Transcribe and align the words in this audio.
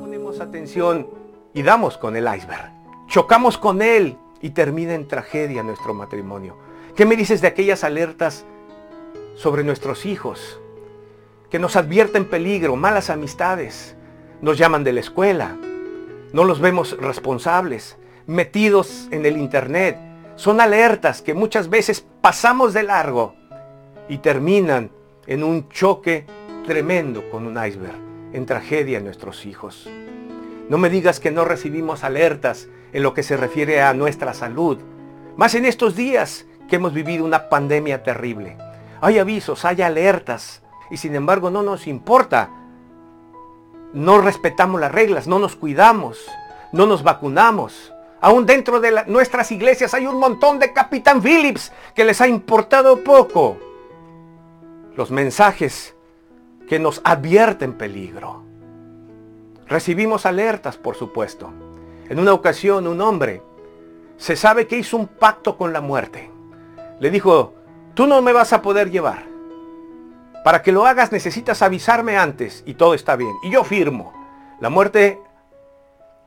Ponemos 0.00 0.40
atención 0.40 1.06
y 1.52 1.62
damos 1.62 1.98
con 1.98 2.16
el 2.16 2.24
iceberg. 2.24 2.72
Chocamos 3.06 3.58
con 3.58 3.82
él 3.82 4.16
y 4.40 4.50
termina 4.50 4.94
en 4.94 5.06
tragedia 5.08 5.62
nuestro 5.62 5.94
matrimonio. 5.94 6.56
¿Qué 6.96 7.06
me 7.06 7.16
dices 7.16 7.40
de 7.40 7.48
aquellas 7.48 7.84
alertas 7.84 8.44
sobre 9.34 9.64
nuestros 9.64 10.06
hijos 10.06 10.60
que 11.50 11.58
nos 11.58 11.76
advierten 11.76 12.24
peligro, 12.24 12.76
malas 12.76 13.10
amistades, 13.10 13.96
nos 14.40 14.58
llaman 14.58 14.84
de 14.84 14.92
la 14.92 15.00
escuela, 15.00 15.56
no 16.32 16.44
los 16.44 16.60
vemos 16.60 16.96
responsables, 16.98 17.96
metidos 18.26 19.08
en 19.10 19.24
el 19.24 19.36
internet, 19.36 19.98
son 20.36 20.60
alertas 20.60 21.22
que 21.22 21.32
muchas 21.32 21.68
veces 21.68 22.04
pasamos 22.20 22.74
de 22.74 22.82
largo 22.82 23.34
y 24.08 24.18
terminan 24.18 24.90
en 25.26 25.44
un 25.44 25.68
choque 25.68 26.26
tremendo 26.66 27.30
con 27.30 27.46
un 27.46 27.52
iceberg, 27.52 27.98
en 28.34 28.46
tragedia 28.46 28.98
en 28.98 29.04
nuestros 29.04 29.46
hijos. 29.46 29.88
No 30.68 30.76
me 30.76 30.90
digas 30.90 31.20
que 31.20 31.30
no 31.30 31.44
recibimos 31.44 32.04
alertas 32.04 32.68
en 32.92 33.02
lo 33.02 33.14
que 33.14 33.22
se 33.22 33.36
refiere 33.36 33.80
a 33.80 33.94
nuestra 33.94 34.34
salud, 34.34 34.78
más 35.36 35.54
en 35.54 35.64
estos 35.64 35.96
días 35.96 36.46
que 36.68 36.76
hemos 36.76 36.92
vivido 36.92 37.24
una 37.24 37.48
pandemia 37.48 38.02
terrible. 38.02 38.56
Hay 39.00 39.18
avisos, 39.18 39.64
hay 39.64 39.82
alertas 39.82 40.62
y 40.90 40.96
sin 40.96 41.14
embargo 41.14 41.50
no 41.50 41.62
nos 41.62 41.86
importa. 41.86 42.50
No 43.92 44.20
respetamos 44.20 44.80
las 44.80 44.92
reglas, 44.92 45.26
no 45.26 45.38
nos 45.38 45.54
cuidamos, 45.56 46.18
no 46.72 46.86
nos 46.86 47.02
vacunamos. 47.02 47.92
Aún 48.20 48.46
dentro 48.46 48.80
de 48.80 49.04
nuestras 49.06 49.52
iglesias 49.52 49.94
hay 49.94 50.06
un 50.06 50.18
montón 50.18 50.58
de 50.58 50.72
Capitán 50.72 51.22
Phillips 51.22 51.72
que 51.94 52.04
les 52.04 52.20
ha 52.20 52.26
importado 52.26 53.04
poco 53.04 53.58
los 54.96 55.10
mensajes 55.10 55.94
que 56.68 56.78
nos 56.78 57.00
advierten 57.04 57.74
peligro. 57.74 58.42
Recibimos 59.66 60.26
alertas, 60.26 60.76
por 60.76 60.96
supuesto. 60.96 61.50
En 62.08 62.18
una 62.18 62.32
ocasión 62.32 62.86
un 62.86 63.00
hombre 63.00 63.42
se 64.16 64.36
sabe 64.36 64.66
que 64.66 64.76
hizo 64.76 64.96
un 64.96 65.06
pacto 65.06 65.56
con 65.56 65.72
la 65.72 65.80
muerte. 65.80 66.30
Le 67.00 67.10
dijo, 67.10 67.54
tú 67.94 68.06
no 68.06 68.22
me 68.22 68.32
vas 68.32 68.52
a 68.52 68.62
poder 68.62 68.90
llevar. 68.90 69.24
Para 70.44 70.62
que 70.62 70.72
lo 70.72 70.86
hagas 70.86 71.10
necesitas 71.10 71.62
avisarme 71.62 72.18
antes 72.18 72.62
y 72.66 72.74
todo 72.74 72.94
está 72.94 73.16
bien. 73.16 73.32
Y 73.42 73.50
yo 73.50 73.64
firmo. 73.64 74.12
La 74.60 74.68
muerte 74.68 75.18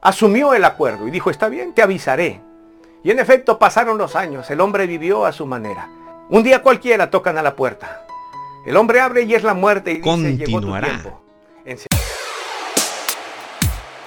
asumió 0.01 0.53
el 0.53 0.65
acuerdo 0.65 1.07
y 1.07 1.11
dijo, 1.11 1.29
está 1.29 1.49
bien, 1.49 1.73
te 1.73 1.83
avisaré. 1.83 2.41
Y 3.03 3.11
en 3.11 3.19
efecto 3.19 3.59
pasaron 3.59 3.97
los 3.97 4.15
años, 4.15 4.49
el 4.49 4.59
hombre 4.59 4.87
vivió 4.87 5.25
a 5.25 5.31
su 5.31 5.45
manera. 5.45 5.89
Un 6.29 6.43
día 6.43 6.61
cualquiera 6.61 7.09
tocan 7.09 7.37
a 7.37 7.41
la 7.41 7.55
puerta. 7.55 8.05
El 8.67 8.75
hombre 8.75 8.99
abre 8.99 9.23
y 9.23 9.33
es 9.33 9.43
la 9.43 9.53
muerte 9.53 9.93
y 9.93 10.01
dice, 10.01 10.35
llegó 10.35 10.59
tu 10.59 10.77
tiempo. 10.77 11.23